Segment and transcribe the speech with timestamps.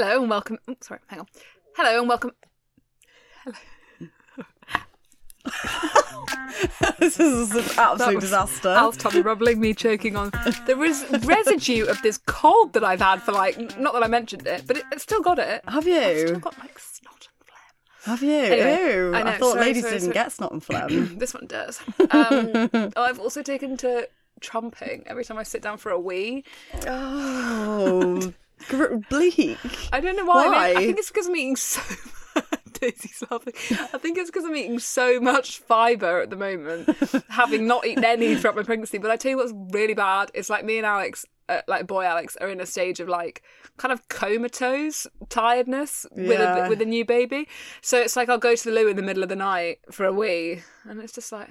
[0.00, 0.58] Hello and welcome.
[0.66, 1.26] Oh, sorry, hang on.
[1.76, 2.32] Hello and welcome.
[6.98, 8.70] this is an absolute was disaster.
[8.70, 10.32] Al's tummy rumbling, me choking on.
[10.64, 14.46] There is residue of this cold that I've had for like, not that I mentioned
[14.46, 15.60] it, but it, it's still got it.
[15.68, 16.00] Have you?
[16.00, 17.58] It's Still got like snot and phlegm.
[18.04, 18.38] Have you?
[18.54, 19.14] Anyway, Ew.
[19.14, 20.14] I know, thought sorry, ladies sorry, didn't sorry.
[20.14, 21.14] get snot and phlegm.
[21.18, 21.78] This one does.
[22.10, 24.08] Um, I've also taken to
[24.40, 26.44] trumping every time I sit down for a wee.
[26.86, 28.32] oh,
[28.68, 29.58] gr- bleak.
[29.92, 30.46] I don't know why.
[30.46, 31.80] I, mean, I think it's because I'm eating so.
[32.72, 33.52] Daisy's laughing.
[33.92, 36.88] I think it's because I'm eating so much fibre at the moment,
[37.28, 38.96] having not eaten any throughout my pregnancy.
[38.98, 40.30] But I tell you what's really bad.
[40.32, 43.42] It's like me and Alex, uh, like boy Alex, are in a stage of like
[43.76, 46.66] kind of comatose tiredness with Yeah.
[46.66, 47.48] a with a new baby.
[47.82, 50.06] So it's like I'll go to the loo in the middle of the night for
[50.06, 51.48] a wee, and it's just like.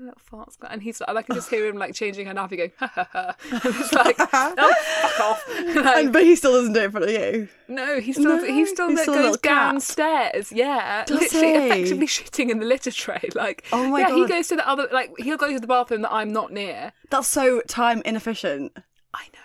[0.00, 2.70] Little farts, and he's like, I can just hear him like changing her nappy, going,
[2.78, 3.34] ha ha ha.
[3.64, 5.44] It's like, oh, fuck off.
[5.74, 7.48] Like, And, but he still doesn't do it in front of you.
[7.66, 10.52] no, he still No, he still, he's still goes downstairs.
[10.52, 11.66] Yeah, Does literally, he?
[11.66, 13.28] effectively shitting in the litter tray.
[13.34, 14.10] Like, Oh my god.
[14.10, 14.88] yeah, he goes to the other.
[14.92, 16.92] Like, he'll go to the bathroom that I'm not near.
[17.10, 18.72] That's so time inefficient.
[19.12, 19.40] I know,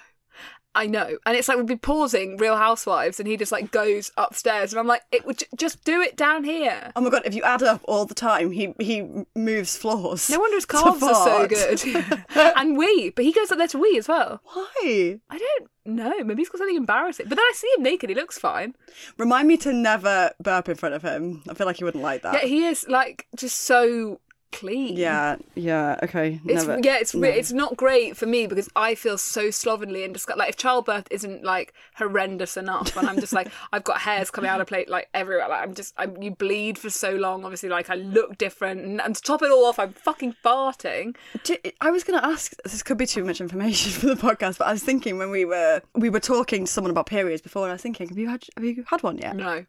[0.75, 4.11] I know, and it's like we'd be pausing Real Housewives, and he just like goes
[4.17, 6.91] upstairs, and I'm like, it would j- just do it down here.
[6.95, 7.21] Oh my god!
[7.25, 10.29] If you add up all the time, he he moves floors.
[10.29, 11.49] No wonder his calves are so fart.
[11.49, 12.23] good.
[12.57, 14.41] and we, but he goes up there to wee as well.
[14.45, 15.19] Why?
[15.29, 16.23] I don't know.
[16.23, 17.25] Maybe he's got something embarrassing.
[17.29, 18.09] But then I see him naked.
[18.09, 18.73] He looks fine.
[19.17, 21.43] Remind me to never burp in front of him.
[21.49, 22.33] I feel like he wouldn't like that.
[22.33, 24.19] Yeah, he is like just so
[24.53, 24.95] clean.
[24.95, 26.39] yeah, yeah, okay.
[26.45, 26.79] It's never.
[26.83, 30.39] yeah, it's re- it's not great for me because I feel so slovenly and disgusting.
[30.39, 34.49] Like if childbirth isn't like horrendous enough, and I'm just like I've got hairs coming
[34.49, 35.49] out of plate like everywhere.
[35.49, 37.43] Like I'm just I'm, you bleed for so long.
[37.43, 41.15] Obviously, like I look different, and, and to top it all off, I'm fucking farting.
[41.43, 42.53] Do- I was going to ask.
[42.63, 45.43] This could be too much information for the podcast, but I was thinking when we
[45.45, 48.29] were we were talking to someone about periods before, and I was thinking, have you
[48.29, 49.35] had have you had one yet?
[49.35, 49.65] No,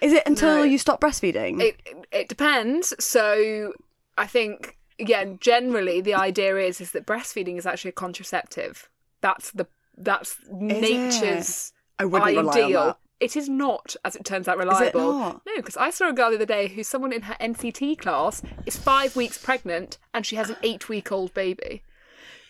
[0.00, 0.62] Is it until No.
[0.62, 1.60] you stop breastfeeding?
[1.60, 1.80] it-
[2.12, 2.92] it depends.
[2.98, 3.72] So
[4.16, 8.88] I think again, generally the idea is is that breastfeeding is actually a contraceptive.
[9.20, 9.66] That's the
[9.96, 12.98] that's nature's I wouldn't rely on ideal.
[13.20, 15.12] It is not, as it turns out, it reliable.
[15.46, 18.42] No, because I saw a girl the other day who's someone in her NCT class
[18.66, 21.82] is five weeks pregnant and she has an eight week old baby.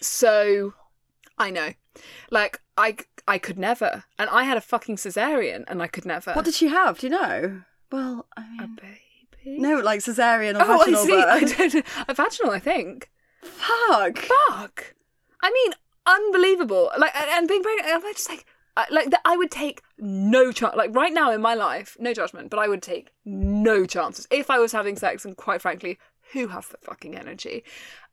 [0.01, 0.75] So
[1.39, 1.75] I know,
[2.31, 2.97] like I
[3.29, 6.33] I could never, and I had a fucking cesarean and I could never.
[6.33, 6.99] What did she have?
[6.99, 7.63] Do you know?
[7.93, 8.79] Well, I mean,
[9.45, 9.59] baby?
[9.61, 11.23] no, like cesarean or Oh, I vaginal see.
[11.23, 11.57] I birth.
[11.59, 11.83] don't know.
[12.09, 13.11] A vaginal, I think.
[13.43, 14.19] Fuck.
[14.19, 14.95] Fuck.
[15.43, 15.73] I mean,
[16.07, 16.91] unbelievable.
[16.99, 18.47] Like, and and being pregnant, I'm just like,
[18.77, 19.21] I, like that.
[19.25, 20.75] I would take no chance.
[20.77, 24.51] Like right now in my life, no judgment, but I would take no chances if
[24.51, 25.25] I was having sex.
[25.25, 25.99] And quite frankly,
[26.33, 27.65] who has the fucking energy?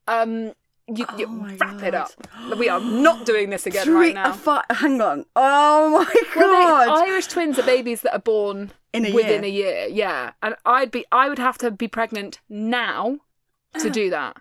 [0.07, 0.53] Um,
[0.87, 2.11] you, you Oh my wrap it up.
[2.57, 4.33] We are not doing this again Three, right now.
[4.33, 5.25] fi- hang on.
[5.35, 7.05] Oh my god.
[7.05, 9.73] they- Irish twins are babies that are born In a within year.
[9.73, 9.87] a year.
[9.89, 13.19] Yeah, and I'd be, I would have to be pregnant now
[13.79, 14.37] to do that.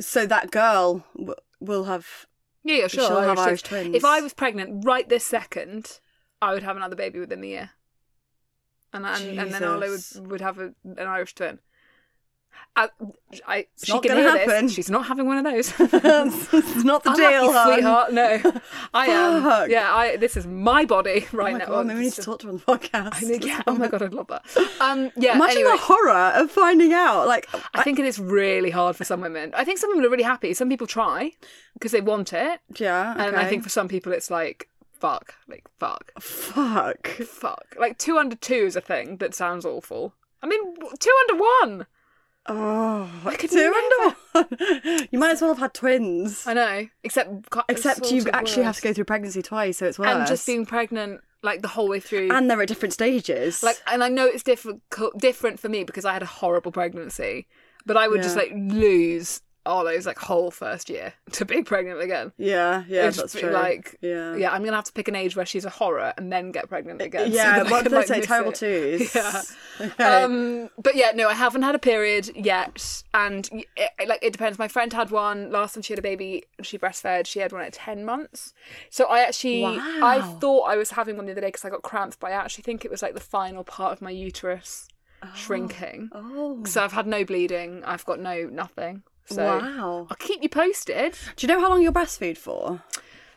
[0.00, 2.26] so that girl w- will have.
[2.64, 3.06] Yeah, yeah, sure.
[3.06, 3.84] She'll have Irish twins.
[3.84, 3.96] twins.
[3.96, 6.00] If I was pregnant right this second,
[6.42, 7.70] I would have another baby within the year,
[8.92, 11.60] and and, and then Arlo would would have a, an Irish twin.
[12.76, 12.90] I,
[13.44, 14.66] I she not can hear happen.
[14.66, 14.74] this.
[14.74, 15.72] She's not having one of those.
[15.80, 17.72] it's not the deal, hon.
[17.74, 18.12] sweetheart.
[18.12, 18.60] No,
[18.94, 19.42] I am.
[19.42, 19.68] Fuck.
[19.68, 20.16] yeah, I.
[20.16, 21.66] This is my body right Oh my now.
[21.66, 23.14] god, maybe we need to talk to her on the podcast.
[23.24, 23.62] I mean, yeah.
[23.66, 24.44] Oh my god, I'd love that.
[24.80, 25.34] Um, yeah.
[25.34, 25.72] Imagine anyway.
[25.72, 27.26] the horror of finding out.
[27.26, 29.52] Like, I think it is really hard for some women.
[29.56, 30.54] I think some women are really happy.
[30.54, 31.32] Some people try
[31.74, 35.64] because they want it, yeah, and I think for some people it's like fuck, like
[35.78, 36.12] fuck.
[36.20, 37.08] fuck.
[37.08, 37.74] Fuck.
[37.76, 40.14] Like two under two is a thing that sounds awful.
[40.42, 40.60] I mean,
[41.00, 41.86] two under one.
[42.48, 45.06] Oh, I could two under one.
[45.10, 46.46] You might as well have had twins.
[46.46, 46.86] I know.
[47.04, 47.30] Except,
[47.68, 50.08] Except you actually have to go through pregnancy twice, so it's worse.
[50.08, 52.30] and just being pregnant like the whole way through.
[52.32, 53.62] and they're at different stages.
[53.62, 57.46] like, and I know it's difficult, different for me because I had a horrible pregnancy,
[57.86, 62.32] but I would just like lose Arlo's like whole first year to being pregnant again.
[62.38, 63.50] yeah, yeah, It'd that's be true.
[63.50, 66.32] Like, yeah, yeah, I'm gonna have to pick an age where she's a horror and
[66.32, 67.30] then get pregnant again.
[67.32, 67.62] yeah.
[67.64, 68.20] I What did say?
[68.20, 69.14] Terrible twos.
[69.18, 69.42] Yeah.
[69.80, 70.04] Okay.
[70.04, 74.58] Um, but yeah, no, I haven't had a period yet, and it, like it depends.
[74.58, 76.44] My friend had one last time she had a baby.
[76.62, 77.26] She breastfed.
[77.26, 78.54] She had one at ten months.
[78.90, 81.82] So I actually, I thought I was having one the other day because I got
[81.82, 84.88] cramps, but I actually think it was like the final part of my uterus
[85.34, 86.10] shrinking.
[86.12, 87.82] oh, So I've had no bleeding.
[87.84, 89.02] I've got no nothing.
[89.28, 90.06] So wow.
[90.10, 91.16] I'll keep you posted.
[91.36, 92.82] Do you know how long you'll breastfeed for?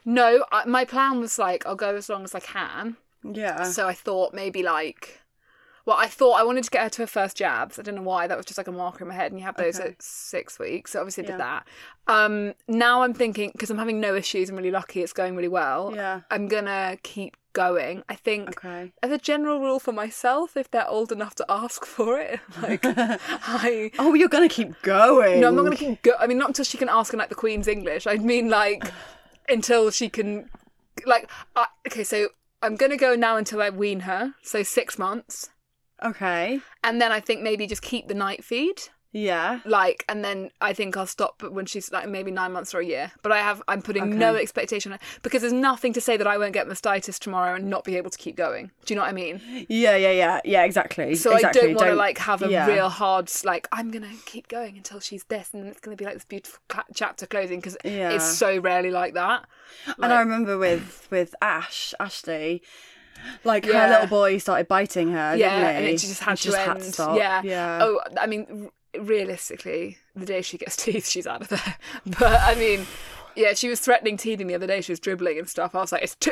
[0.06, 2.98] No, I, my plan was like I'll go as long as I can.
[3.24, 3.64] Yeah.
[3.64, 5.20] So I thought maybe like
[5.86, 7.78] Well, I thought I wanted to get her to her first jabs.
[7.78, 8.28] I don't know why.
[8.28, 9.90] That was just like a marker in my head, and you have those Okay.
[9.90, 10.92] at six weeks.
[10.92, 11.38] So obviously I did Yeah.
[11.38, 11.68] that.
[12.08, 14.50] Um, now I'm thinking because I'm having no issues.
[14.50, 15.02] I'm really lucky.
[15.04, 15.92] It's going really well.
[15.96, 16.22] Yeah.
[16.32, 18.04] I'm gonna keep going.
[18.10, 18.92] I think Okay.
[19.04, 22.82] as a general rule for myself, if they're old enough to ask for it, like
[22.86, 23.92] I.
[24.00, 25.40] Oh, you're gonna keep going.
[25.42, 26.14] No, I'm not going to keep go.
[26.20, 28.08] I mean, not until she can ask in like the Queen's English.
[28.08, 28.84] I mean, like
[29.50, 30.50] until she can,
[31.06, 32.04] like, I okay.
[32.04, 32.30] So
[32.62, 34.34] I'm going to go now until I wean her.
[34.44, 35.50] So six months,
[36.04, 36.60] Okay.
[36.84, 38.82] and then I think maybe just keep the night feed.
[39.14, 39.60] Yeah.
[39.66, 42.86] Like, and then I think I'll stop when she's like maybe nine months or a
[42.86, 43.12] year.
[43.22, 46.54] But I have, I'm putting no expectation because there's nothing to say that I won't
[46.54, 48.72] get mastitis tomorrow and not be able to keep going.
[48.86, 49.42] Do you know what I mean?
[49.68, 49.96] Yeah.
[49.98, 50.12] Yeah.
[50.12, 50.40] Yeah.
[50.46, 50.64] Yeah.
[50.64, 51.16] Exactly.
[51.16, 51.62] So exactly.
[51.62, 52.66] I don't want to like have a yeah.
[52.68, 56.06] real hard like I'm gonna keep going until she's this, and then it's gonna be
[56.06, 58.12] like this beautiful cla chapter closing because Yeah.
[58.12, 59.46] it's so rarely like that.
[60.02, 62.62] And I remember with with Ash, Ashley,
[63.44, 63.88] like Yeah.
[63.88, 65.36] her little boy started biting her.
[65.36, 65.92] yeah, didn't he?
[65.92, 67.18] and she just had She to just had to stop.
[67.18, 67.80] Yeah, Yeah.
[67.82, 68.70] Oh, I mean,
[69.00, 71.76] realistically, the day she gets teeth, she's out of there.
[72.20, 72.86] But I mean,
[73.36, 74.82] yeah, she was threatening teething the other day.
[74.82, 75.76] She was dribbling and stuff.
[75.76, 76.32] I was like, it's too.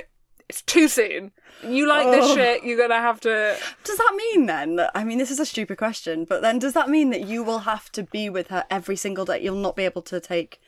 [0.49, 1.31] It's too soon.
[1.63, 2.35] You like this Oh.
[2.35, 3.55] shit, you're gonna have to.
[3.83, 4.77] Does that mean then?
[4.77, 7.43] that- I mean, this is a stupid question, but then does that mean that you
[7.43, 9.39] will have to be with her every single day?
[9.43, 10.59] You'll not be able to take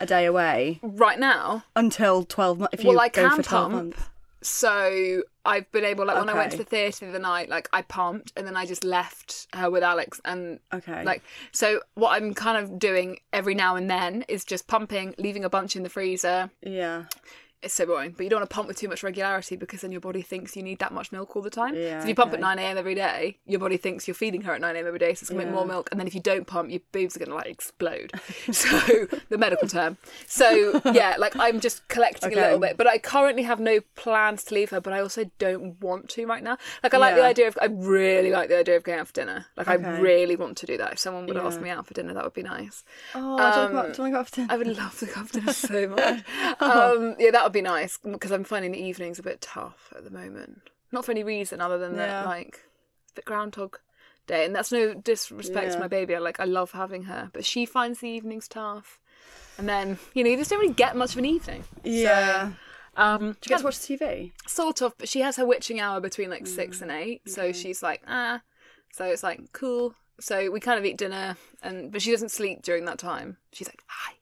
[0.00, 2.74] a day away Right now, until twelve months.
[2.74, 3.74] If you Well, I go for twelve pump.
[3.94, 4.08] months.
[4.42, 7.82] So I've been able, like when I went to the theatre the night, like I
[7.82, 11.04] pumped and then I just left her with Alex and Okay.
[11.04, 11.22] like
[11.52, 15.48] so what I'm kind of doing every now and then is just pumping, leaving a
[15.50, 16.50] bunch in the freezer.
[16.62, 17.04] Yeah.
[17.62, 19.92] It's so boring, but you don't want to pump with too much regularity because then
[19.92, 21.76] your body thinks you need that much milk all the time.
[21.76, 22.38] Yeah, so if you pump okay.
[22.38, 22.76] at 9 a.m.
[22.76, 24.86] every day, your body thinks you're feeding her at 9 a.m.
[24.86, 25.88] every day, so it's going to make more milk.
[25.92, 28.10] And then if you don't pump, your boobs are going to like explode.
[28.52, 29.96] so the medical term.
[30.26, 34.42] So yeah, like I'm just collecting a little bit, but I currently have no plans
[34.44, 36.58] to leave her, but I also don't want to right now.
[36.82, 39.12] Like I like the idea of, I really like the idea of going out for
[39.12, 39.46] dinner.
[39.56, 40.94] Like I really want to do that.
[40.94, 42.82] If someone would ask me out for dinner, that would be nice.
[43.14, 45.30] Oh, do you Um, want to go off to I would love to go up
[45.30, 46.24] dinner so much.
[46.60, 50.04] Um, yeah, that would be nice because I'm finding the evenings a bit tough at
[50.04, 50.68] the moment.
[50.90, 52.24] Not for any reason other than that, Yeah.
[52.28, 52.60] like
[53.02, 53.78] it's a bit Groundhog
[54.26, 55.80] Day, and that's no disrespect to Yeah.
[55.80, 56.14] my baby.
[56.14, 59.00] I like I love having her, but she finds the evenings tough.
[59.58, 61.64] And then you know you just don't really get much of an evening.
[61.84, 62.50] Yeah.
[62.96, 64.32] So, um, Do you get to watch TV?
[64.46, 67.52] sort of, but she has her witching hour between like six Mm, and eight, so
[67.52, 68.42] she's like ah,
[68.92, 69.94] so it's like cool.
[70.20, 73.38] So we kind of eat dinner, and but she doesn't sleep during that time.
[73.52, 74.12] She's like hi,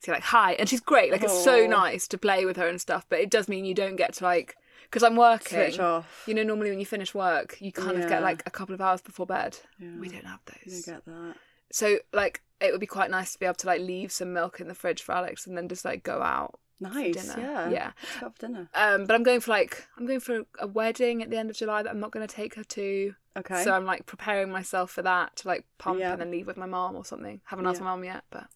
[0.00, 1.12] so like hi, and she's great.
[1.12, 1.68] Like it's so Aw.
[1.68, 4.24] nice to play with her and stuff, but it does mean you don't get to
[4.24, 5.58] like because I'm working.
[5.58, 6.24] Switch off.
[6.26, 8.08] You know, normally when you finish work, you kind of Yeah.
[8.08, 9.58] get like a couple of hours before bed.
[9.78, 10.84] We don't have You those.
[10.84, 11.36] get that.
[11.72, 14.60] So like it would be quite nice to be able to like leave some milk
[14.60, 17.14] in the fridge for Alex and then just like go out Nice.
[17.14, 17.34] dinner.
[17.38, 17.70] Yeah.
[17.70, 17.90] Yeah.
[18.02, 18.68] Let's go out for dinner.
[18.74, 21.56] um, but I'm going for like I'm going for a wedding at the end of
[21.56, 23.14] July that I'm not going to take her to.
[23.36, 23.62] Okay.
[23.62, 26.12] So I'm like preparing myself for that to like pump Yeah.
[26.12, 27.40] and then leave with my mom or something.
[27.44, 27.84] Haven't asked Yeah.
[27.84, 28.46] my mom yet, but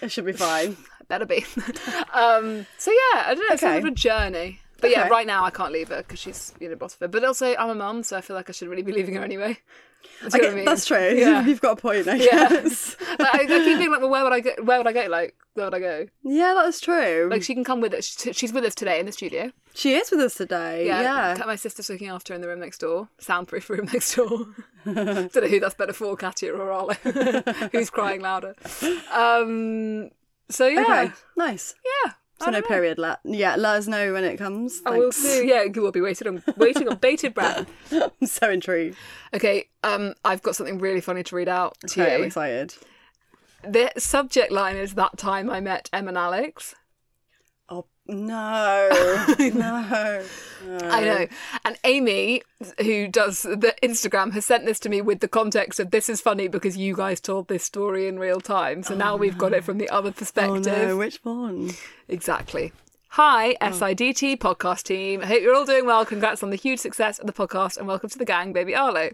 [0.00, 0.76] it should be fine.
[1.08, 1.44] better be.
[2.12, 3.54] um, so yeah, I don't know.
[3.54, 3.72] It's Okay.
[3.72, 4.60] sort of a journey.
[4.80, 7.08] But yeah, right now I can't leave her because she's you know boss of her.
[7.08, 9.22] But also I'm a mum, so I feel like I should really be leaving her
[9.22, 9.58] anyway.
[10.02, 10.64] Do you know I get- I mean?
[10.64, 10.98] That's true.
[11.16, 11.44] Yeah.
[11.46, 12.48] You've got a point, I Yeah.
[12.48, 12.96] guess.
[13.18, 14.50] Like, I, I keep being like, well, where would I go?
[14.62, 15.06] Where would I go?
[15.08, 16.06] Like, where would I go?
[16.22, 17.28] yeah, that is true.
[17.30, 18.04] Like, she can come with us.
[18.20, 19.52] She- She's with us today in the studio.
[19.74, 20.86] she is with us today.
[20.86, 21.02] Yeah,
[21.36, 21.44] Yeah.
[21.46, 24.46] My sister's looking after her in the room next door, soundproof room next door.
[24.84, 24.96] Don't
[25.36, 26.94] know who that's better for, Katya or Arlo.
[27.72, 28.54] Who's crying louder?
[29.12, 30.10] Um.
[30.48, 31.12] So yeah, Okay.
[31.36, 31.74] Nice.
[32.04, 32.12] yeah.
[32.44, 32.66] So no know.
[32.66, 32.98] period.
[32.98, 33.56] Let yeah.
[33.56, 34.82] Let us know when it comes.
[34.86, 35.22] I will Thanks.
[35.22, 35.46] do.
[35.46, 37.68] Yeah, you will be waiting on waiting on bated breath.
[37.92, 38.96] I'm so intrigued.
[39.34, 39.68] Okay.
[39.82, 40.14] Um.
[40.24, 42.74] I've got something really funny to read out to Okay, I'm excited.
[43.64, 46.74] The subject line is that time I met Em and Alex.
[48.08, 50.24] Oh no, no.
[50.88, 51.26] I know.
[51.64, 52.42] And Amy,
[52.80, 56.20] who does the Instagram, has sent this to me with the context of this is
[56.20, 58.82] funny because you guys told this story in real time.
[58.82, 60.66] So oh, now we've got it from the other perspective.
[60.66, 61.70] Oh no, which one?
[62.08, 62.72] Exactly.
[63.16, 65.20] Hi, SIDT podcast team.
[65.20, 66.06] I hope you're all doing well.
[66.06, 69.10] Congrats on the huge success of the podcast and welcome to the gang, baby Arlo.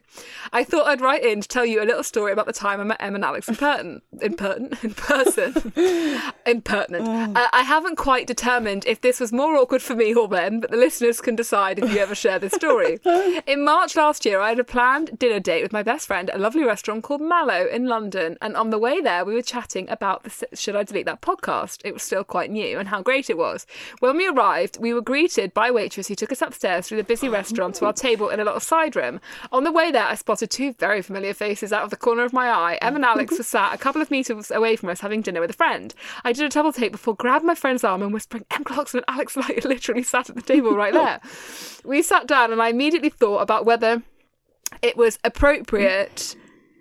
[0.52, 2.84] I thought I'd write in to tell you a little story about the time I
[2.84, 4.00] met Em and Alex in Perton.
[4.22, 4.72] In Perton?
[4.84, 5.72] In person.
[6.46, 7.36] Impertinent.
[7.36, 10.70] Uh, I haven't quite determined if this was more awkward for me or them, but
[10.70, 13.00] the listeners can decide if you ever share this story.
[13.48, 16.36] In March last year, I had a planned dinner date with my best friend at
[16.36, 18.38] a lovely restaurant called Mallow in London.
[18.40, 21.80] And on the way there, we were chatting about the Should I Delete That podcast?
[21.84, 23.66] It was still quite new and how great it was.
[24.00, 27.04] When we arrived, we were greeted by a waitress who took us upstairs through the
[27.04, 27.32] busy oh.
[27.32, 29.20] restaurant to our table in a little side room.
[29.52, 32.32] On the way there, I spotted two very familiar faces out of the corner of
[32.32, 32.78] my eye.
[32.82, 35.50] Em and Alex were sat a couple of metres away from us having dinner with
[35.50, 35.94] a friend.
[36.24, 39.14] I did a double take before grabbing my friend's arm and whispering, Em Clarkson and
[39.14, 41.20] Alex Light literally sat at the table right there.
[41.84, 44.02] We sat down and I immediately thought about whether
[44.82, 46.36] it was appropriate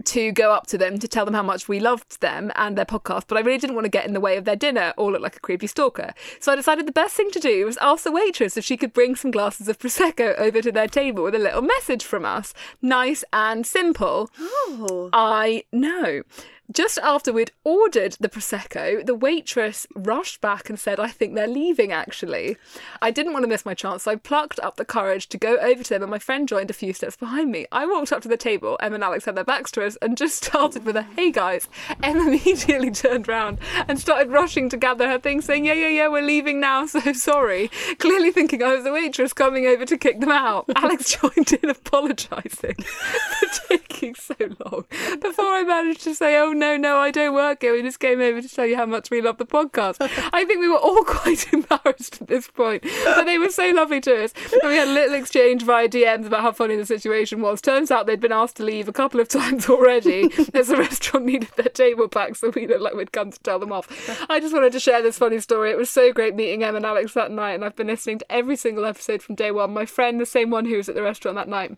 [0.08, 2.86] to go up to them to tell them how much we loved them and their
[2.86, 5.12] podcast, but I really didn't want to get in the way of their dinner or
[5.12, 6.14] look like a creepy stalker.
[6.40, 8.94] So I decided the best thing to do was ask the waitress if she could
[8.94, 12.54] bring some glasses of Prosecco over to their table with a little message from us.
[12.82, 14.30] Nice and simple.
[14.40, 15.10] Oh.
[15.12, 16.24] I know.
[16.72, 21.48] Just after we'd ordered the Prosecco, the waitress rushed back and said, I think they're
[21.48, 22.58] leaving actually.
[23.02, 25.56] I didn't want to miss my chance, so I plucked up the courage to go
[25.58, 27.68] over to them, and my friend joined a few steps behind me.
[27.72, 30.18] I walked up to the table, Em and Alex had their backs to us, and
[30.18, 31.70] just started with a hey guys.
[32.04, 36.08] Em immediately turned round and started rushing to gather her things, saying, Yeah, yeah, yeah,
[36.10, 37.70] we're leaving now, so sorry.
[38.00, 40.66] Clearly thinking oh, I was the waitress coming over to kick them out.
[40.76, 44.84] Alex joined in apologising for taking so long
[45.22, 47.74] before I managed to say, Oh no, no, no, I don't work here.
[47.74, 49.98] We just came over to tell you how much we love the podcast.
[50.34, 54.02] I think we were all quite embarrassed at this point, but they were so lovely
[54.02, 54.34] to us.
[54.52, 57.62] And we had a little exchange via DMs about how funny the situation was.
[57.62, 61.26] Turns out they'd been asked to leave a couple of times already as the restaurant
[61.26, 63.88] needed their table back, so we looked like we'd come to tell them off.
[64.30, 65.72] I just wanted to share this funny story.
[65.72, 68.32] It was so great meeting Em and Alex that night, and I've been listening to
[68.32, 69.74] every single episode from day one.
[69.74, 71.78] My friend, the same one who was at the restaurant that night.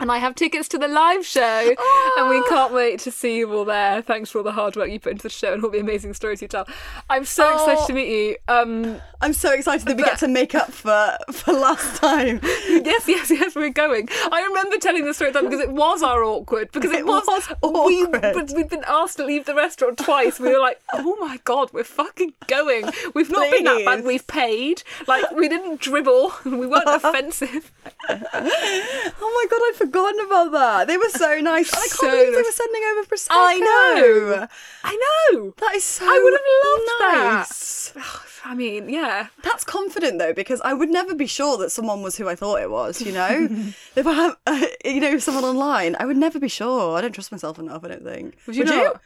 [0.00, 1.74] And I have tickets to the live show,
[2.18, 4.00] and we can't wait to see you all there.
[4.00, 6.14] Thanks for all the hard work you put into the show and all the amazing
[6.14, 6.68] stories you tell.
[7.10, 7.86] I'm so excited Oh.
[7.88, 8.36] to meet you.
[8.46, 12.38] Um, I'm so excited that we get to make up for for last time.
[12.44, 14.08] yes, yes, yes, we're going.
[14.30, 17.48] I remember telling the story because it was our awkward because it, It was, was
[17.62, 18.20] we, awkward.
[18.22, 20.38] but we've been asked to leave the restaurant twice.
[20.38, 22.88] We were like, oh my god, we're fucking going.
[23.14, 24.04] We've not been that bad.
[24.04, 24.84] We've paid.
[25.08, 26.32] Like we didn't dribble.
[26.44, 27.72] We weren't offensive.
[28.08, 30.86] Oh my god, I'd forgotten about that.
[30.86, 31.72] They were so nice.
[31.72, 33.28] I can't So believe they were sending over prosecco.
[33.30, 34.48] I know.
[34.84, 35.54] I know.
[35.58, 36.04] That is so.
[36.06, 37.90] I would have loved nice.
[37.90, 38.04] that.
[38.44, 39.28] I mean, yeah.
[39.42, 42.62] That's confident though, because I would never be sure that someone was who I thought
[42.62, 43.02] it was.
[43.02, 43.48] You know,
[43.96, 46.96] if I have, uh, you know, someone online, I would never be sure.
[46.96, 47.84] I don't trust myself enough.
[47.84, 48.36] I don't think.
[48.46, 49.00] Would you not?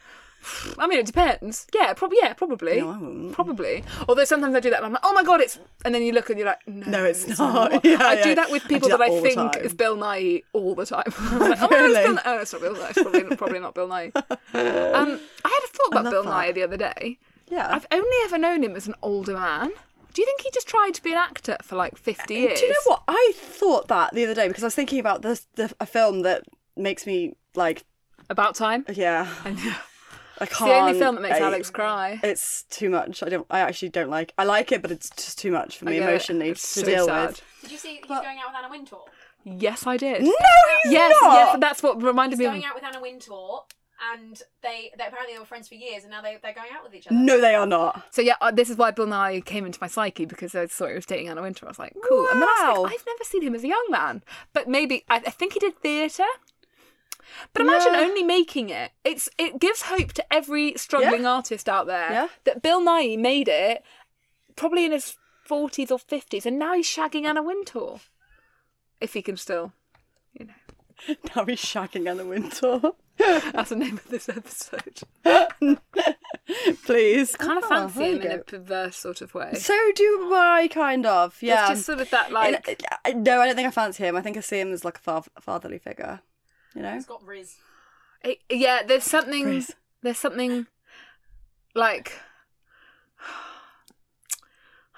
[0.77, 1.67] I mean, it depends.
[1.73, 2.17] Yeah, probably.
[2.21, 2.81] Yeah, probably.
[2.81, 3.31] No, I wouldn't.
[3.33, 3.83] Probably.
[4.07, 5.59] Although sometimes I do that, and I'm like, oh my god, it's.
[5.85, 7.71] And then you look and you're like, no, No, it's not.
[7.85, 8.23] Yeah, I yeah.
[8.23, 11.03] do that with people do that, that I think is Bill Nighy all the time.
[11.17, 12.03] I'm like, oh, no, it's Really?
[12.03, 12.21] Bill Nighy.
[12.25, 12.89] Oh, it's not Bill Nighy.
[12.89, 14.11] It's probably, probably not Bill Nighy.
[14.53, 16.29] Um, I had a thought about Bill that.
[16.29, 17.17] Nighy the other day.
[17.49, 17.67] Yeah.
[17.71, 19.71] I've only ever known him as an older man.
[20.13, 22.59] Do you think he just tried to be an actor for like 50 years?
[22.59, 23.03] Do you know what?
[23.07, 26.21] I thought that the other day because I was thinking about this the, a film
[26.21, 26.43] that
[26.77, 27.83] makes me like,
[28.29, 28.85] About time?
[28.93, 29.27] yeah,
[30.51, 30.71] I know.
[30.71, 32.19] I It's the only film that makes I- Alex cry.
[32.23, 33.23] It's too much.
[33.23, 33.45] I don't.
[33.49, 34.33] I actually don't like.
[34.37, 36.09] I like it, but it's just too much for me get it.
[36.09, 37.27] emotionally It's to so deal sad.
[37.29, 37.41] with.
[37.61, 38.99] Did you see he's going out with Anna Wintour?
[39.45, 40.23] Yes, I did.
[40.23, 40.33] No,
[40.83, 41.33] he's yes, not.
[41.33, 42.69] yes, that's what reminded He's me going of.
[42.69, 43.63] out with Anna Wintour,
[44.13, 46.81] and they, they apparently they were friends for years, and now they they're going out
[46.83, 47.15] with each other.
[47.15, 48.03] No, they are not.
[48.11, 50.87] So yeah, uh, this is why Bill Nighy came into my psyche because I saw
[50.87, 51.67] he was dating Anna Wintour.
[51.67, 52.27] I was like, cool.
[52.31, 52.83] And then I was Wow.
[52.83, 54.23] like, I've never seen him as a young man,
[54.53, 56.23] but maybe I, I think he did theatre.
[57.53, 58.01] But imagine Yeah.
[58.01, 58.91] only making it.
[59.03, 62.27] It's it gives hope to every struggling artist out there Yeah.
[62.45, 63.83] that Bill Nighy made it
[64.55, 67.99] probably in his forties or fifties, and now he's shagging Anna Wintour.
[69.01, 69.73] If he can still,
[70.33, 70.53] you know,
[71.35, 72.93] Now he's shagging Anna Wintour.
[73.17, 75.01] that's the name of this episode.
[76.85, 77.35] Please.
[77.35, 79.53] Kind of Oh, fancy you him in a perverse sort of way.
[79.55, 81.37] So do I, kind of.
[81.41, 81.61] Yeah.
[81.63, 82.67] It's just sort of that like.
[82.67, 84.15] And, uh, no, I don't think I fancy him.
[84.15, 86.21] I think I see him as like a fa- fatherly figure.
[86.75, 86.93] You know.
[86.93, 87.55] He's got Riz.
[88.23, 89.43] It- yeah, there's something.
[89.43, 89.71] Chris.
[90.01, 90.67] There's something
[91.75, 92.13] like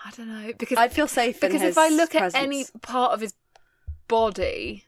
[0.05, 2.35] I don't know because I'd feel safe in because his if I look presence.
[2.35, 3.33] at any part of his
[4.07, 4.85] body,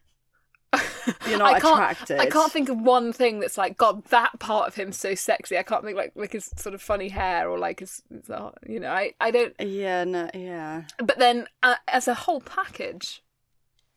[1.28, 2.20] You're not I can't, attracted.
[2.20, 4.06] I can't think of one thing that's like God.
[4.06, 5.58] That part of him's so sexy.
[5.58, 8.30] I can't think like like his sort of funny hair or like his, his
[8.68, 8.92] you know.
[8.92, 9.56] I I don't.
[9.60, 10.84] Yeah, no, yeah.
[11.00, 13.24] But then uh, as a whole package,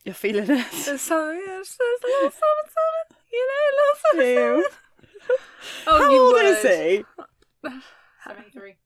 [0.05, 0.67] You're feeling it.
[0.85, 4.37] there's so yes, there's a little something, something, you know, a little something.
[4.37, 4.63] Ew.
[4.63, 4.79] something.
[5.87, 6.45] Oh, How you old would.
[6.47, 7.05] is he?
[8.25, 8.77] Seventy three.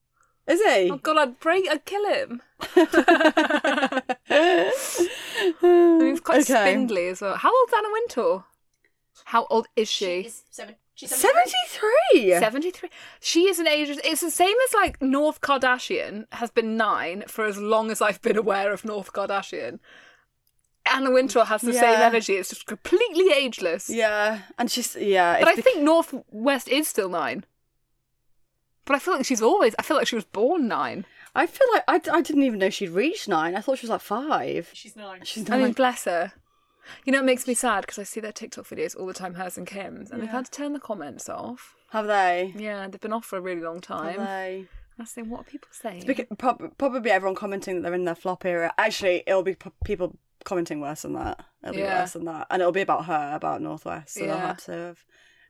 [0.46, 0.90] Is he?
[0.90, 2.42] Oh God, I'd break, I'd kill him.
[4.28, 4.72] And
[6.02, 6.42] he's quite Okay.
[6.42, 7.36] spindly as well.
[7.36, 8.44] How old's Anna Wintour?
[9.26, 10.20] How old is she?
[10.22, 10.74] Is seven.
[10.96, 12.30] She's 73.
[12.38, 12.38] Seventy-three.
[12.38, 12.88] 73.
[13.20, 13.88] She is an age.
[14.04, 18.22] It's the same as like North Kardashian has been nine for as long as I've
[18.22, 19.80] been aware of North Kardashian.
[20.92, 22.34] Anna Wintour has the same energy.
[22.34, 23.88] It's just completely ageless.
[23.88, 25.38] Yeah, and she's yeah.
[25.40, 27.44] But it's I think North West is still nine.
[28.84, 29.74] But I feel like she's always.
[29.78, 31.06] I feel like she was born nine.
[31.34, 33.56] I feel like I, I didn't even know she'd reached nine.
[33.56, 34.70] I thought she was like five.
[34.74, 35.20] She's nine.
[35.24, 35.54] She's nine.
[35.54, 35.64] I nine.
[35.68, 36.32] mean, bless her.
[37.06, 39.34] You know, it makes me sad because I see their TikTok videos all the time,
[39.34, 41.74] hers and Kim's, and they've had to turn the comments off.
[41.90, 42.52] Have they?
[42.56, 44.16] Yeah, they've been off for a really long Have time.
[44.18, 44.66] they?
[44.98, 46.02] I was thinking, what are people saying?
[46.02, 48.72] Beca- prob- probably everyone commenting that they're in their flop era.
[48.78, 51.44] Actually, it'll be people commenting worse than that.
[51.62, 54.14] It'll be worse than that, and it'll be about her, about North West.
[54.14, 54.46] So they'll Yeah.
[54.48, 54.72] have to.
[54.72, 55.04] Have,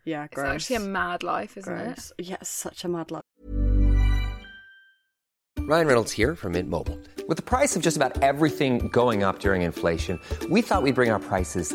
[0.05, 1.85] yeah, It's actually a mad life, isn't it?
[1.85, 2.13] gross.
[2.19, 3.23] Yeah, such a mad life.
[5.67, 6.99] Ryan Reynolds here from Mint Mobile.
[7.27, 11.11] With the price of just about everything going up during inflation, we thought we'd bring
[11.11, 11.75] our prices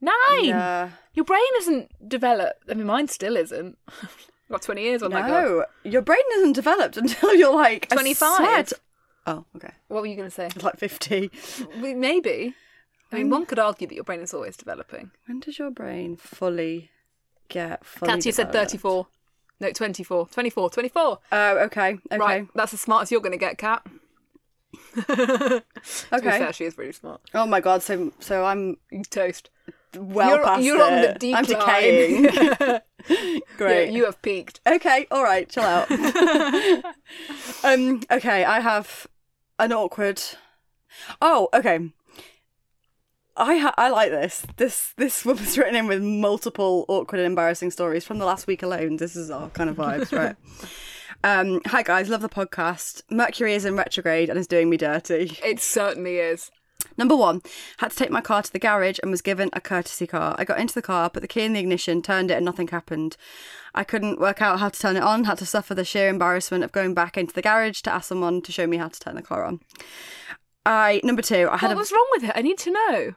[0.00, 0.44] Nine.
[0.44, 0.90] Yeah.
[1.14, 2.62] Your brain isn't developed.
[2.70, 3.76] I mean, mine still isn't.
[4.50, 5.28] Got twenty years on that.
[5.28, 8.36] No, your brain isn't developed until you're like 25.
[8.36, 8.64] swear
[9.26, 9.72] Oh, okay.
[9.88, 10.48] What were you going to say?
[10.62, 11.30] Like fifty.
[11.76, 12.54] Maybe.
[13.12, 15.10] I mean, one could argue that your brain is always developing.
[15.26, 16.90] When does your brain fully
[17.48, 18.12] get fully?
[18.12, 19.06] Kat, you said 34.
[19.60, 20.28] No, 24.
[20.28, 20.70] 24.
[20.70, 21.18] 24.
[21.32, 21.98] Oh, okay.
[22.12, 22.16] Okay.
[22.18, 22.46] Right.
[22.54, 23.84] That's as smart as you're going to get, Kat.
[25.06, 25.62] To
[26.10, 26.38] be Okay.
[26.38, 27.20] fair, she is really smart.
[27.34, 27.82] Oh my god.
[27.82, 28.76] So so I'm
[29.10, 29.50] toast.
[29.96, 31.18] Well you're past you're on the it.
[31.20, 31.34] decline.
[31.36, 32.80] I'm decaying.
[33.56, 33.86] Great.
[33.86, 34.60] Yeah, you have peaked.
[34.66, 35.90] Okay, all right, chill out.
[37.64, 39.06] um, okay, I have
[39.58, 40.22] an awkward.
[41.22, 41.90] Oh, okay.
[43.36, 44.44] I ha- I like this.
[44.56, 48.62] This this was written in with multiple awkward and embarrassing stories from the last week
[48.62, 48.96] alone.
[48.96, 50.36] This is our kind of vibes, right?
[51.24, 53.02] Um, hi guys, love the podcast.
[53.10, 55.36] Mercury is in retrograde and is doing me dirty.
[55.44, 56.50] It certainly is.
[56.96, 57.42] Number one,
[57.78, 60.34] had to take my car to the garage and was given a courtesy car.
[60.38, 62.68] I got into the car, put the key in the ignition, turned it, and nothing
[62.68, 63.16] happened.
[63.74, 66.64] I couldn't work out how to turn it on, had to suffer the sheer embarrassment
[66.64, 69.16] of going back into the garage to ask someone to show me how to turn
[69.16, 69.60] the car on.
[70.66, 71.78] I number two, I had What a.
[71.78, 72.32] was wrong with it?
[72.34, 73.14] I need to know.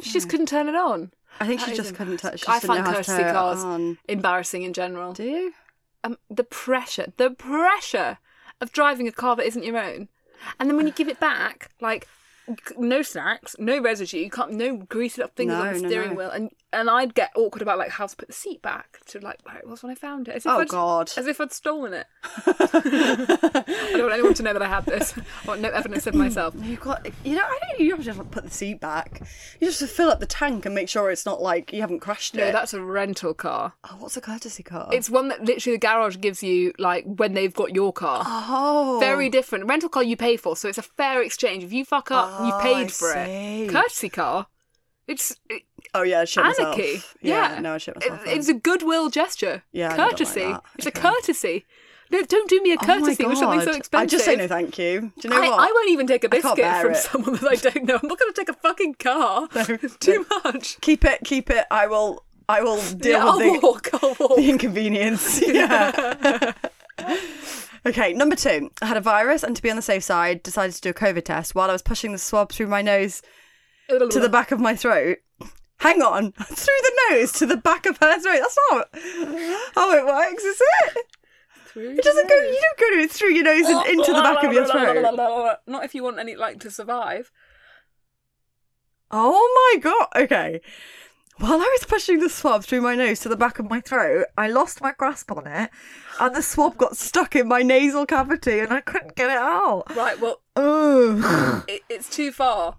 [0.00, 1.12] She just couldn't turn it on.
[1.40, 2.44] I think That she just couldn't touch.
[2.48, 5.12] I know find courtesy cars embarrassing in general.
[5.12, 5.52] Do you?
[6.02, 8.18] Um, the pressure, the pressure
[8.60, 10.08] of driving a car that isn't your own,
[10.60, 12.06] and then when you give it back, like
[12.78, 16.10] no snacks, no residue, you can't, no greased up fingers No, on the no, steering
[16.10, 16.16] no.
[16.16, 19.18] wheel, and and I'd get awkward about like how to put the seat back to
[19.20, 20.36] like where it was when I found it.
[20.36, 21.10] As if Oh, I'd- God.
[21.16, 22.06] As if I'd stolen it.
[22.46, 25.14] I don't want anyone to know that I had this.
[25.16, 26.54] I want no evidence of myself.
[26.64, 27.06] You got.
[27.24, 27.80] You know, I don't.
[27.80, 29.20] You have to just put the seat back.
[29.60, 31.80] You just have to fill up the tank and make sure it's not like you
[31.80, 32.46] haven't crashed No, it.
[32.46, 33.74] No, that's a rental car.
[33.84, 34.88] Oh, what's a courtesy car?
[34.92, 38.22] It's one that literally the garage gives you like when they've got your car.
[38.26, 39.66] oh Very different.
[39.66, 41.62] Rental car you pay for, so it's a fair exchange.
[41.64, 43.64] If you fuck up, you Oh, paid I for see.
[43.64, 43.70] it.
[43.70, 44.46] Courtesy car,
[45.06, 45.62] it's it,
[45.94, 46.74] Oh yeah, I shit myself.
[46.76, 47.02] anarchy.
[47.22, 48.24] Yeah, Yeah, no, I shit It- myself.
[48.24, 48.36] then.
[48.38, 49.62] it's a goodwill gesture.
[49.72, 50.40] Yeah, I don't like courtesy.
[50.40, 50.62] that.
[50.76, 51.00] It's a Okay.
[51.00, 51.66] courtesy.
[52.10, 53.76] No, don't do me a Oh my courtesy with something so God.
[53.76, 54.02] expensive.
[54.02, 55.00] I just say no, thank you.
[55.00, 55.60] Do you know I, what?
[55.60, 56.96] I won't even take a can't biscuit bear from it.
[56.98, 57.98] someone that I don't know.
[58.02, 59.48] I'm not going to take a fucking car.
[59.54, 60.80] it's too much.
[60.80, 61.64] Keep it, keep it.
[61.70, 62.24] I will.
[62.48, 63.88] I will deal Yeah, I'll with the, walk.
[64.02, 64.36] I'll walk.
[64.36, 65.40] the inconvenience.
[65.46, 66.52] Yeah.
[67.86, 68.70] okay, number two.
[68.82, 70.94] I had a virus, and to be on the safe side, decided to do a
[70.94, 73.22] COVID test while I was pushing the swab through my nose
[73.88, 75.18] to the back of my throat.
[75.78, 78.38] Hang on, through the nose to the back of her throat.
[78.40, 78.88] That's not
[79.74, 81.06] how it works, is it?
[81.76, 82.34] It doesn't go.
[82.36, 85.58] You don't go to it through your nose and into the back of your throat.
[85.66, 87.32] Not if you want any like to survive.
[89.10, 90.06] Oh my god.
[90.14, 90.60] Okay.
[91.38, 94.26] While I was pushing the swab through my nose to the back of my throat,
[94.38, 95.68] I lost my grasp on it,
[96.20, 99.84] and the swab got stuck in my nasal cavity, and I couldn't get it out.
[99.96, 100.20] Right.
[100.20, 101.64] Well, Ugh.
[101.66, 102.76] it, it's too far.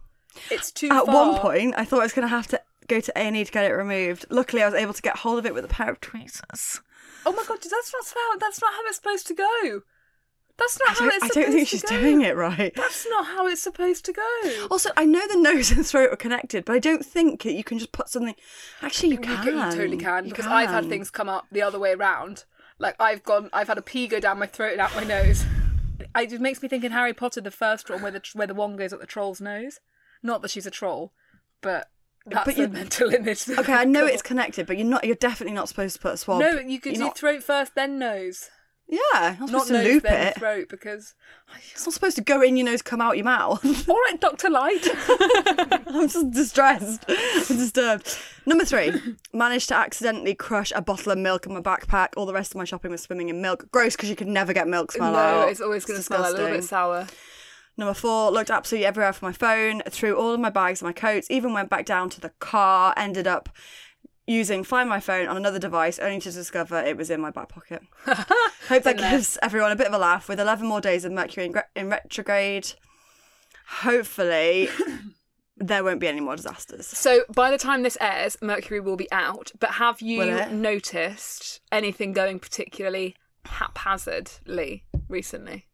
[0.52, 1.32] It's too At far.
[1.32, 3.43] one point, I thought I was going to have to go to A and E
[3.45, 4.26] to get it removed.
[4.30, 6.82] Luckily, I was able to get hold of it with a pair of tweezers.
[7.26, 8.38] Oh my god, that's not how.
[8.38, 9.82] That's not how it's supposed to go.
[10.58, 12.00] That's not I how it's I supposed don't think to she's go.
[12.00, 12.74] doing it right.
[12.76, 14.67] That's not how it's supposed to go.
[14.71, 17.63] Also, I know the nose and throat are connected, but I don't think that you
[17.63, 18.36] can just put something.
[18.82, 19.36] Actually, you You can.
[19.43, 22.45] ca- You totally can because I've had things come up the other way around.
[22.80, 25.43] Like I've gone, I've had a pee go down my throat and out my nose.
[26.15, 28.54] It just makes me think in Harry Potter, the first one where the where the
[28.54, 29.80] wand goes up the troll's nose.
[30.26, 31.14] Not that she's a troll,
[31.62, 31.88] but
[32.26, 33.48] that's But the mental image.
[33.48, 35.04] Okay, I know it's connected, but you're not.
[35.06, 36.40] You're definitely not supposed to put a swab.
[36.42, 38.50] No, you could you're do not- throat first, then nose.
[38.88, 39.00] Yeah,
[39.40, 40.36] you're not Not supposed to loop then it.
[40.38, 41.16] throat, because.
[41.72, 43.64] It's not supposed to go in your nose, come out your mouth.
[43.90, 44.88] All right, Doctor Light.
[45.88, 47.04] I'm just distressed.
[47.10, 48.16] I'm disturbed.
[48.46, 48.92] Number three,
[49.34, 52.10] managed to accidentally crush a bottle of milk in my backpack.
[52.16, 53.66] All the rest of my shopping was swimming in milk.
[53.72, 55.50] Gross because you could never get milk smell no, out.
[55.50, 57.08] it's always going to smell a little bit sour.
[57.78, 60.94] Number four, looked absolutely everywhere for my phone, threw all of my bags and my
[60.94, 63.50] coats, even went back down to the car, ended up
[64.28, 67.50] using Find My Phone on another device only to discover it was in my back
[67.50, 67.84] pocket.
[68.70, 70.28] Hope that gives everyone a bit of a laugh.
[70.28, 72.74] With 11 more days of Mercury in, in retrograde,
[73.68, 74.70] hopefully
[75.58, 76.88] there won't be any more disasters.
[76.88, 79.52] So by the time this airs, Mercury will be out.
[79.60, 85.68] But have you noticed anything going particularly haphazardly recently?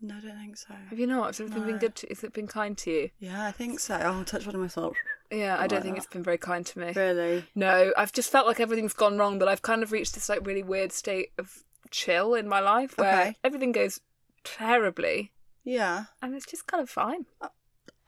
[0.00, 0.74] No, I don't think so.
[0.90, 1.26] Have you not?
[1.28, 1.94] Has everything been good?
[1.96, 3.10] To, has it been kind to you?
[3.18, 3.94] Yeah, I think so.
[3.94, 4.96] I'll touch one of myself.
[5.30, 6.92] Yeah, I don't think it's been very kind to me.
[6.94, 7.44] Really?
[7.54, 10.46] No, I've just felt like everything's gone wrong, but I've kind of reached this like
[10.46, 13.36] really weird state of chill in my life where Okay.
[13.44, 14.00] everything goes
[14.42, 15.32] terribly,
[15.64, 16.04] Yeah.
[16.22, 17.26] and it's just kind of fine.
[17.40, 17.48] Uh,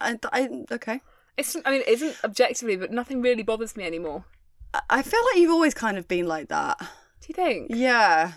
[0.01, 1.01] I, I okay.
[1.37, 4.25] It's, I mean, it isn't objectively, but nothing really bothers me anymore.
[4.75, 6.79] I- I feel like you've always kind of been like that.
[6.81, 7.71] Do you think?
[7.75, 8.33] Yeah.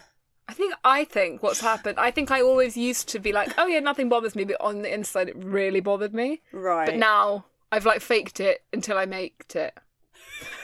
[0.49, 1.99] I think I think what's happened.
[1.99, 4.81] I think I always used to be like, oh yeah, nothing bothers me, but on
[4.81, 6.41] the inside, it really bothered me.
[6.51, 6.87] Right.
[6.87, 9.77] But now I've like faked it until I maked it.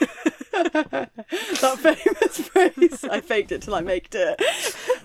[0.52, 3.04] that famous phrase.
[3.04, 4.42] I faked it till I maked it.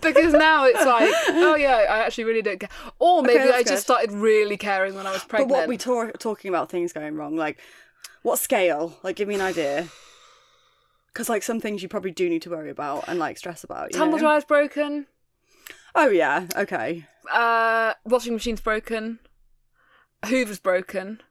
[0.02, 2.70] Because now it's like, oh yeah, I actually really don't care.
[2.98, 3.80] Or maybe that's I just good.
[3.82, 5.50] started really caring when I was pregnant.
[5.50, 7.60] But what we talk talking about things going wrong, like
[8.24, 8.98] what scale?
[9.04, 9.90] Like, give me an idea.
[11.14, 13.94] Because like some things you probably do need to worry about and like stress about.
[13.94, 14.24] You Tumble know?
[14.24, 15.08] dryer's broken.
[15.94, 16.48] Oh yeah.
[16.56, 17.06] Okay.
[17.32, 19.20] Uh, washing machine's broken.
[20.26, 21.22] Hoover's broken.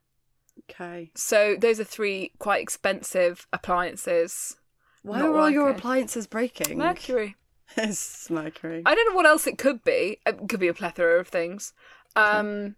[0.70, 1.10] Okay.
[1.14, 4.56] So those are three quite expensive appliances.
[5.02, 6.76] Why are all your appliances breaking?
[6.76, 7.36] Mercury.
[7.76, 8.82] it's Mercury.
[8.84, 10.18] I don't know what else it could be.
[10.26, 11.72] It could be a plethora of things.
[12.16, 12.76] Um,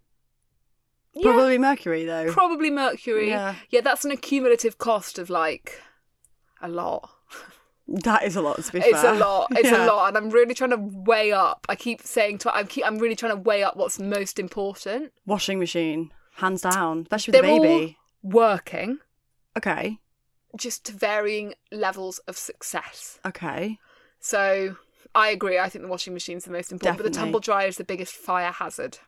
[1.15, 2.31] yeah, Probably Mercury though.
[2.33, 3.29] probably mercury.
[3.31, 3.57] Yeah.
[3.71, 5.81] yeah, that's an accumulative cost of like
[6.63, 7.11] a lot.
[7.89, 9.15] that is a lot to be It's fair.
[9.15, 9.49] a lot.
[9.53, 9.85] It's Yeah.
[9.85, 11.67] a lot, and I'm really trying to weigh up.
[11.69, 15.13] I keep saying to I keep I'm really trying to weigh up what's most important.
[15.27, 17.99] Washing machine, hands down, especially with They're the baby.
[18.23, 18.99] working,
[19.57, 19.99] Okay.
[20.57, 23.19] just to varying levels of success.
[23.27, 23.79] Okay.
[24.21, 24.77] So
[25.15, 25.59] I agree.
[25.59, 28.15] I think the washing machine's the most important, but the tumble dryer is the biggest
[28.15, 28.99] fire hazard.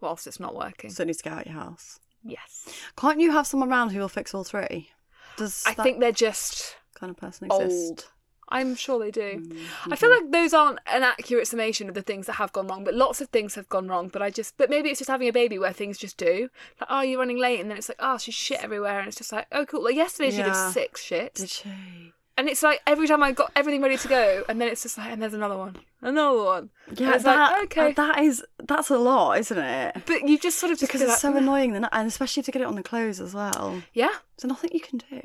[0.00, 0.90] Whilst it's not working.
[0.90, 2.00] So it needs to get out your house.
[2.24, 4.90] yes, Can't you have someone around who will fix all three?
[5.40, 7.88] Does I think they're just kind of person exist?
[7.88, 8.04] old.
[8.52, 9.40] I'm sure they do.
[9.46, 12.66] Mm, I feel like those aren't an accurate summation of the things that have gone
[12.66, 14.08] wrong, but lots of things have gone wrong.
[14.08, 16.48] But I just, but maybe it's just having a baby where things just do.
[16.80, 19.16] Like, oh, you're running late, and then it's like, oh, she's shit everywhere, and it's
[19.18, 19.84] just like, oh, cool.
[19.84, 20.46] Like yesterday, she Yeah.
[20.46, 22.12] did six shits, Did she?
[22.36, 24.96] And it's like every time I got everything ready to go, and then it's just
[24.98, 26.70] like, and there's another one, another one.
[26.94, 29.96] Yeah, that, like, okay, uh, that is that's a lot, isn't it?
[30.06, 32.62] but you just sort of just Because it's like, so annoying, and especially to get
[32.62, 33.82] it on the clothes as well.
[33.92, 35.20] Yeah, There's nothing you can do.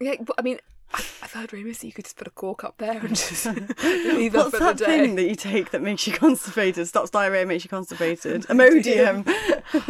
[0.00, 0.14] yeah.
[0.20, 0.58] But, I mean,
[0.92, 3.46] I've heard rumours that you could just put a cork up there and just
[3.84, 5.00] leave that What's for that the day.
[5.06, 6.88] thing that you take that makes you constipated?
[6.88, 8.42] Stops diarrhea, makes you constipated.
[8.48, 9.24] Imodium.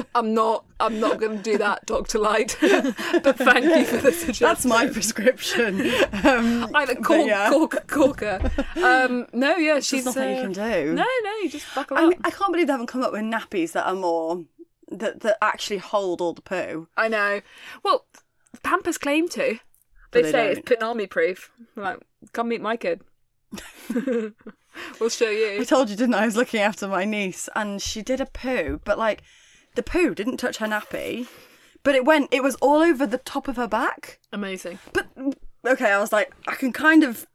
[0.15, 0.67] I'm not.
[0.79, 2.57] I'm not going to do that, Doctor Light.
[2.61, 4.47] but thank you for the suggestion.
[4.47, 5.81] That's my prescription.
[6.25, 7.49] Um, Either cork, yeah.
[7.51, 8.51] cork, corker.
[8.77, 10.93] Um, no, yeah, she's There's nothing you uh, can do.
[10.95, 12.09] No, no, you just buckle I up.
[12.11, 14.45] mean, I can't believe they haven't come up with nappies that are more
[14.91, 16.89] that that actually hold all the poo.
[16.97, 17.41] I know.
[17.83, 18.05] Well,
[18.63, 19.59] Pampers claim to.
[20.13, 20.81] They, they say it's don't.
[20.81, 21.53] poonami proof.
[21.77, 21.99] Like,
[22.33, 23.03] come meet my kid.
[25.01, 25.61] we'll show you.
[25.61, 26.23] I told you, didn't I?
[26.23, 29.23] I was looking after my niece, and she did a poo, but like
[29.75, 31.27] the poo didn't touch her nappy,
[31.83, 32.33] but it went.
[32.33, 34.19] It was all over the top of her back.
[34.33, 34.79] Amazing.
[34.93, 35.09] But
[35.67, 37.27] okay, I was like, I can kind of,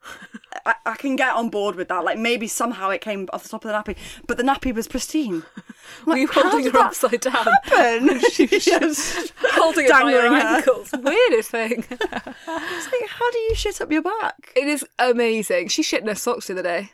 [0.65, 2.03] I, I can get on board with that.
[2.03, 4.87] Like maybe somehow it came off the top of the nappy, but the nappy was
[4.87, 5.43] pristine.
[5.57, 5.73] I'm
[6.05, 7.33] Were you holding her upside down?
[7.33, 8.19] happen?
[8.65, 9.31] Yes.
[9.51, 10.35] holding it by your her.
[10.57, 10.91] ankles.
[10.93, 11.85] Weirdest thing.
[11.89, 14.51] It's like, how do you shit up your back?
[14.55, 15.67] It is amazing.
[15.69, 16.91] She shit in her socks the other day.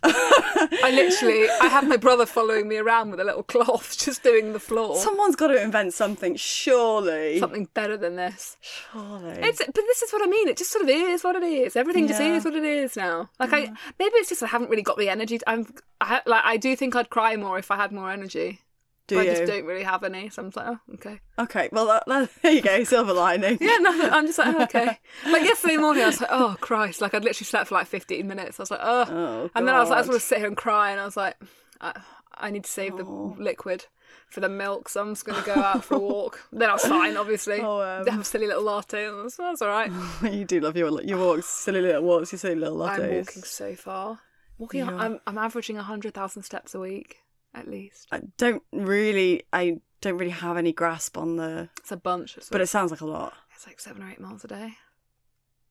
[0.04, 4.52] I literally, I had my brother following me around with a little cloth, just doing
[4.52, 4.96] the floor.
[4.96, 7.38] Someone's got to invent something, surely.
[7.38, 8.56] Something better than this.
[8.60, 9.38] Surely.
[9.42, 10.48] It's, but this is what I mean.
[10.48, 11.76] It just sort of is what it is.
[11.76, 12.36] Everything just Yeah.
[12.36, 13.30] is what it is now.
[13.40, 15.38] Like I, maybe it's just I haven't really got the energy.
[15.46, 15.66] I'm,
[16.00, 18.60] I like I do think I'd cry more if I had more energy.
[19.08, 19.32] Do but you?
[19.32, 20.28] I just don't really have any.
[20.28, 21.20] So I'm like, oh, okay.
[21.38, 23.58] Okay, well, that, that, there you go, silver lining.
[23.60, 24.98] Yeah, no, I'm just like, oh, okay.
[25.26, 27.00] Like yesterday morning, I was like, oh Christ!
[27.00, 28.60] Like I'd literally slept for like 15 minutes.
[28.60, 30.38] I was like, oh, Oh, and then I was like, I just want to sit
[30.38, 31.36] here and cry, and I was like,
[31.80, 32.00] I,
[32.36, 33.34] I need to save the Oh.
[33.38, 33.86] liquid
[34.30, 36.40] for the milk, so I'm just going to go out for a walk.
[36.52, 37.60] then I was fine, obviously.
[37.60, 38.06] Oh, um.
[38.06, 39.90] Have a silly little latte, and that's, that's all right.
[40.22, 43.00] you do love your your walks, silly little walks, your silly little lattes.
[43.00, 44.20] I'm walking so far.
[44.58, 44.96] Walking, Yeah.
[44.96, 47.18] I'm I'm averaging hundred thousand steps a week
[47.58, 48.06] at least.
[48.12, 52.36] I don't really, I don't really have any grasp on the, It's a bunch.
[52.36, 53.34] It's, but it sounds like a lot.
[53.54, 54.74] it's like seven or eight miles a day.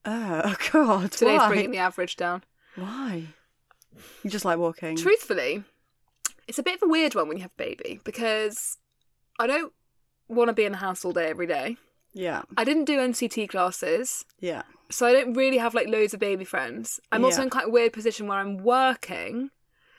[0.04, 1.48] Oh, oh God, Today's why?
[1.48, 2.44] bringing the average down.
[2.76, 3.24] Why?
[4.22, 4.96] You just like walking.
[4.96, 5.64] Truthfully,
[6.46, 8.56] it's a bit of a weird one when you have a baby because
[9.38, 9.72] I don't
[10.28, 11.76] want to be in the house all day every day.
[12.12, 16.20] Yeah, I didn't do NCT classes, yeah, so I don't really have like loads of
[16.20, 17.00] baby friends.
[17.12, 17.44] I'm also Yeah.
[17.44, 19.50] in quite a weird position where I'm working.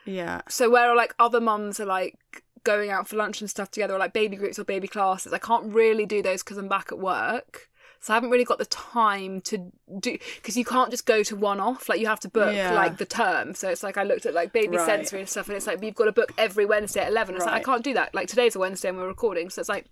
[0.10, 0.42] Yeah.
[0.50, 2.18] So where like other mums are like
[2.64, 5.32] going out for lunch and stuff together, or like baby groups or baby classes.
[5.34, 7.68] I can't really do those because I'm back at work.
[8.02, 11.36] So I haven't really got the time to do because you can't just go to
[11.36, 11.90] one off.
[11.90, 12.74] Like you have to book Yeah.
[12.74, 13.54] like the term.
[13.54, 14.86] So it's like I looked at like baby Right.
[14.86, 17.36] sensory and stuff, and it's like you've got to book every Wednesday at eleven.
[17.36, 18.16] It's like I can't do that.
[18.16, 19.86] Like today's a Wednesday and we're recording, so it's like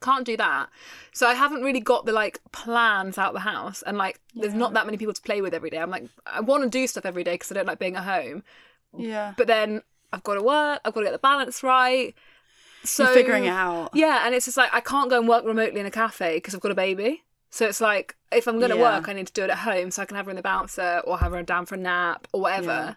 [0.00, 0.68] can't do that.
[1.12, 4.72] So I haven't really got the like plans out the house, and like there's not
[4.74, 5.78] that many people to play with every day.
[5.78, 8.04] I'm like I want to do stuff every day because I don't like being at
[8.04, 8.44] home,
[8.96, 9.34] Yeah.
[9.36, 10.80] but then I've got to work.
[10.84, 12.14] I've got to get the balance right.
[12.82, 13.90] So You're figuring it out.
[13.94, 16.54] Yeah, and it's just like I can't go and work remotely in a cafe because
[16.54, 17.22] I've got a baby.
[17.50, 18.96] So it's like if I'm going to Yeah.
[18.96, 20.42] work, I need to do it at home so I can have her in the
[20.42, 22.66] bouncer or have her down for a nap or whatever.
[22.66, 22.94] Yeah.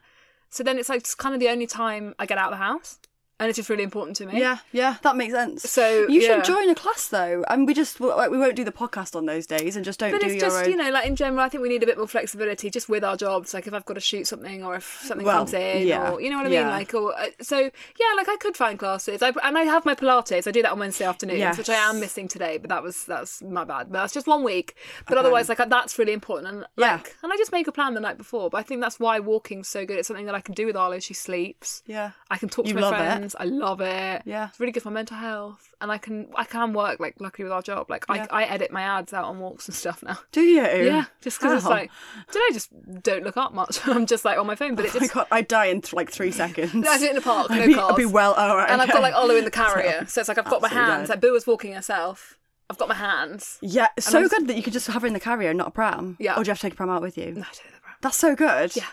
[0.49, 2.63] So then it's like it's kind of the only time I get out of the
[2.63, 2.99] house,
[3.43, 4.39] and it's just really important to me.
[4.39, 5.69] Yeah, yeah, that makes sense.
[5.69, 6.36] So, you yeah.
[6.36, 9.25] should join a class though, and we just like we won't do the podcast on
[9.25, 10.69] those days, and just don't But it's just own.
[10.69, 13.03] you know, like in general, I think we need a bit more flexibility just with
[13.03, 13.53] our jobs.
[13.53, 16.21] Like if I've got to shoot something, or if something Well, comes in, yeah, or
[16.21, 16.60] you know what I mean.
[16.60, 16.69] yeah.
[16.69, 19.21] Like, or uh, so yeah, like I could find classes.
[19.21, 20.47] I and I have my Pilates.
[20.47, 21.58] I do that on Wednesday afternoons, Yes.
[21.58, 22.58] which I am missing today.
[22.58, 23.91] But that was that's my bad.
[23.91, 24.75] But that's just one week.
[25.08, 26.47] But otherwise, like that's really important.
[26.53, 27.01] And Yeah.
[27.23, 28.49] and I just make a plan the night before.
[28.49, 29.97] But I think that's why walking's so good.
[29.97, 30.99] It's something that I can do with Arlo.
[30.99, 31.84] She sleeps.
[31.86, 32.12] Yeah.
[32.29, 33.33] I can talk to You my love it.
[33.39, 34.22] I love it.
[34.26, 34.50] Yeah.
[34.50, 37.43] it's really good for my mental health, and I can I can work like luckily
[37.43, 37.89] with our job.
[37.89, 38.28] Like Yeah.
[38.32, 40.19] I I edit my ads out on walks and stuff now.
[40.32, 40.63] Do you?
[40.93, 41.89] Yeah, just because it's like,
[42.32, 42.69] did I just
[43.04, 43.80] don't look up much?
[43.88, 45.13] I'm just like on my phone, but it Oh just.
[45.13, 46.88] god, I'd die in like three seconds.
[46.88, 47.91] I do it in the park, no I'd be, cars.
[47.93, 48.34] I'd be well.
[48.38, 50.62] Oh, right, and I've got like Olu in the carrier, so it's like I've got
[50.62, 51.08] my hands.
[51.08, 51.15] dead.
[51.15, 52.38] Like Boo was walking herself.
[52.69, 53.58] I've got my hands.
[53.62, 55.72] Yeah, so just- good that you could just have her in the carrier, not a
[55.72, 56.15] pram.
[56.19, 56.34] Yeah.
[56.38, 57.26] Or do you have to take a pram out with you?
[57.26, 57.91] No, I don't know, bro.
[58.02, 58.76] That's so good.
[58.76, 58.86] Yeah,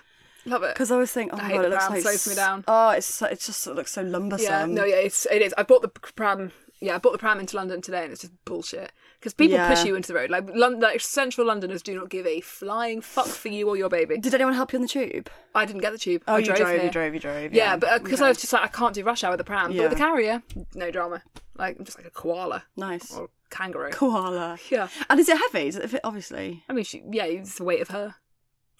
[0.47, 0.75] love it.
[0.75, 2.35] Because I always think, oh I my god, the it looks pram, like slows me
[2.35, 2.65] down.
[2.69, 4.41] Oh, it's so- it's just it looks so lumbersome.
[4.45, 5.55] Yeah, no, yeah, it's it is.
[5.59, 6.53] I bought the pram.
[6.83, 8.91] Yeah, I bought the pram into London today, and it's just bullshit.
[9.19, 9.69] Because people Yeah.
[9.69, 10.31] push you into the road.
[10.31, 13.91] Like, London, like central Londoners do not give a flying fuck for you or your
[13.91, 14.17] baby.
[14.17, 15.29] Did anyone help you on the tube?
[15.55, 16.23] I didn't get the tube.
[16.27, 17.53] Oh, I you drove, drove, you drove, you drove.
[17.53, 18.31] Yeah, but uh, because I Okay.
[18.31, 19.67] was just like, I can't do rush hour with the pram.
[19.67, 19.83] But Yeah.
[19.83, 20.43] with the carrier,
[20.75, 21.23] no drama.
[21.59, 23.91] Like, I'm just like a koala nice or kangaroo.
[23.91, 24.57] koala.
[24.71, 24.89] Yeah.
[25.11, 25.69] And is it heavy?
[25.69, 26.65] Is it obviously?
[26.67, 28.15] I mean, she, yeah, it's the weight of her.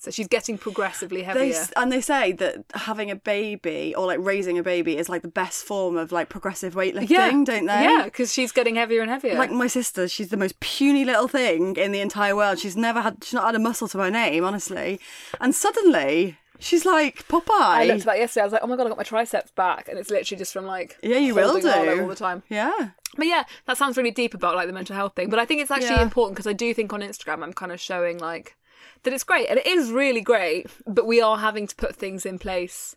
[0.03, 1.53] So she's getting progressively heavier.
[1.55, 5.21] s- and they say that having a baby or like raising a baby is like
[5.21, 7.83] the best form of like progressive weightlifting, yeah, don't they?
[7.85, 9.35] Yeah, because she's getting heavier and heavier.
[9.35, 12.59] Like my sister, she's the most puny little thing in the entire world.
[12.59, 14.99] She's never had, she's not had a muscle to her name, honestly.
[15.39, 17.51] And suddenly, she's like Popeye.
[17.51, 18.41] I looked at that yesterday.
[18.43, 20.53] I was like, oh my god, I got my triceps back, and it's literally just
[20.55, 21.69] from like yeah, you will do
[22.01, 22.43] all the time.
[22.49, 22.73] Yeah,
[23.19, 25.29] But yeah, that sounds really deep about like the mental health thing.
[25.29, 26.03] But I think it's actually Yeah.
[26.03, 28.57] important because I do think on Instagram I'm kind of showing like
[29.03, 30.67] that it's great and it is really great.
[30.87, 32.97] But we are having to put things in place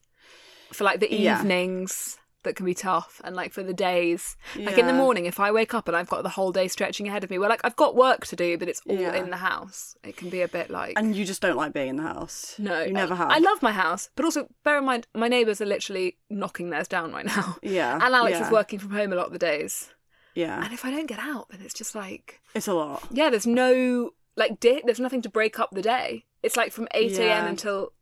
[0.72, 1.40] for like the Yeah.
[1.40, 4.36] evenings that can be tough and like for the days.
[4.58, 7.08] Like in the morning, if I wake up and I've got the whole day stretching
[7.08, 9.16] ahead of me, well, like I've got work to do, but it's all Yeah.
[9.16, 9.96] in the house.
[10.04, 12.56] It can be a bit like and you just don't like being in the house.
[12.60, 13.30] no, you never have.
[13.32, 16.90] I love my house, but also bear in mind my neighbours are literally knocking theirs
[16.90, 17.56] down right now.
[17.62, 18.46] Yeah, and Alex yeah.
[18.46, 19.90] is working from home a lot of the days.
[20.36, 23.04] Yeah, And if I don't get out, then it's just like it's a lot.
[23.12, 26.26] yeah, there's no like there's nothing to break up the day.
[26.42, 27.28] It's like from eight a.m.
[27.46, 27.48] Yeah.
[27.48, 27.94] until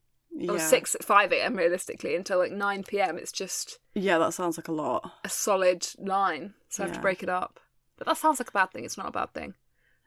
[0.48, 0.58] or Yeah.
[0.58, 1.56] six five a.m.
[1.56, 3.17] realistically until like nine p.m.
[3.17, 5.12] It's just Yeah, that sounds like a lot.
[5.24, 7.60] a solid line, so I have to break it up.
[7.98, 8.84] But that sounds like a bad thing.
[8.86, 9.54] It's not a bad thing.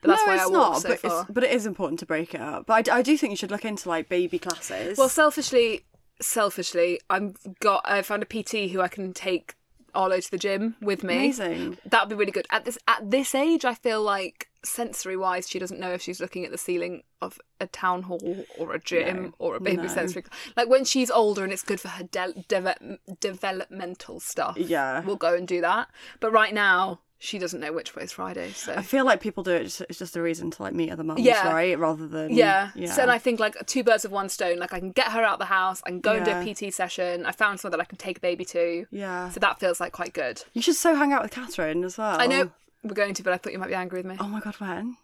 [0.02, 0.82] But that's no, why it's I not.
[0.82, 1.20] so but far.
[1.22, 2.66] it's but it is important to break it up.
[2.66, 4.98] But I, I do think you should look into like baby classes.
[4.98, 5.84] Well, selfishly,
[6.20, 9.54] selfishly, I'm got I found a PT who I can take
[9.94, 11.14] Arlo to the gym with me.
[11.14, 11.78] amazing.
[11.86, 12.46] That'd be really good.
[12.50, 16.20] At this at this age, I feel like sensory wise, she doesn't know if she's
[16.20, 19.82] looking at the ceiling of a town hall or a gym No, or a baby
[19.82, 19.88] no.
[19.88, 20.24] sensory.
[20.56, 24.56] Like when she's older and it's good for her de- deve- developmental stuff.
[24.56, 25.00] Yeah.
[25.00, 25.88] we'll go and do that.
[26.20, 28.50] But right now, she doesn't know which way is Friday.
[28.52, 29.64] So I feel like people do it.
[29.64, 31.50] Just, it's just a reason to like meet other mums, Yeah.
[31.50, 31.78] right?
[31.78, 32.70] Rather than Yeah.
[32.74, 32.92] yeah.
[32.92, 34.58] So and I think like two birds with one stone.
[34.58, 35.80] Like I can get her out of the house.
[35.86, 37.24] I can go and do a PT session.
[37.24, 38.86] I found someone that I can take a baby to.
[38.90, 39.30] yeah.
[39.30, 40.42] So that feels like quite good.
[40.52, 42.20] You should so hang out with Catherine as well.
[42.20, 42.50] I know
[42.84, 44.16] we're going to, but I thought you might be angry with me.
[44.20, 44.96] Oh my god, when?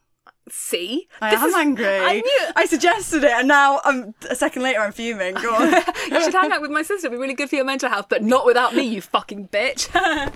[0.53, 1.87] See, I This am is- angry.
[1.99, 2.47] I knew.
[2.57, 4.81] I suggested it, and now I'm a second later.
[4.81, 5.35] I'm fuming.
[5.35, 5.71] Go on.
[6.11, 7.07] You should hang out with my sister.
[7.07, 9.89] It'd be really good for your mental health, but not without me, you fucking bitch.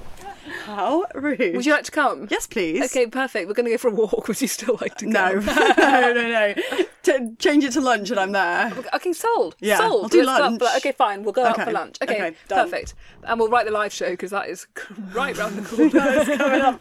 [0.67, 1.39] How rude.
[1.57, 2.29] Would you like to come?
[2.31, 2.85] Yes, please.
[2.85, 3.49] Okay, perfect.
[3.49, 4.29] We're going to go for a walk.
[4.29, 5.11] Would you still like to go?
[5.11, 6.55] No, no, no, no.
[7.03, 8.73] T- change it to lunch, and I'm there.
[8.95, 9.57] Okay, sold.
[9.61, 10.05] Yeah, sold.
[10.05, 10.63] I'll do Let's lunch.
[10.77, 11.23] okay, fine.
[11.25, 11.97] We'll go out for lunch.
[12.03, 12.95] Okay, okay, perfect.
[13.25, 14.67] And we'll write the live show because that is
[15.13, 16.37] right round the corner.
[16.37, 16.81] Coming up,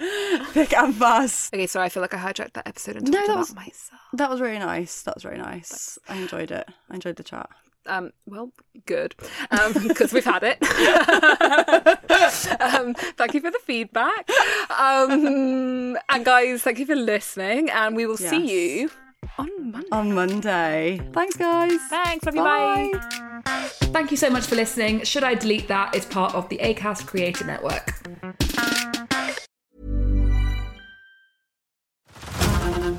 [0.50, 1.54] thick and fast.
[1.54, 1.86] okay, sorry.
[1.86, 4.01] I feel like I hijacked that episode and No, that was- myself.
[4.13, 5.01] That was really nice.
[5.03, 5.97] That was really nice.
[6.07, 6.67] I enjoyed it.
[6.89, 7.49] I enjoyed the chat.
[7.86, 8.49] Um, well,
[8.86, 9.13] good,
[9.83, 10.57] because we've had it.
[12.62, 14.29] um, thank you for the feedback,
[14.79, 17.69] um, and guys, thank you for listening.
[17.69, 18.89] And we will see you
[19.38, 19.88] on Monday.
[19.91, 21.01] On Monday.
[21.12, 21.77] Thanks, guys.
[21.89, 22.91] Thanks, love you, bye.
[23.91, 25.03] Thank you so much for listening.
[25.03, 25.93] Should I delete that?
[25.93, 27.91] It's part of the Acast Creator Network.